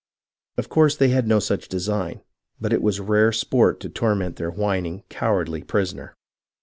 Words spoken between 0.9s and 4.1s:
they had no such design, but it was rare sport to